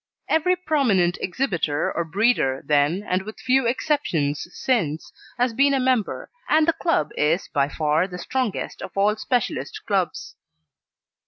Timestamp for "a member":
5.75-6.31